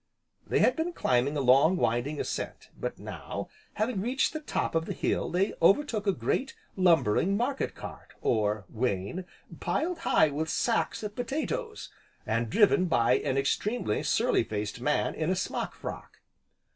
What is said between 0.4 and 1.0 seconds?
They had been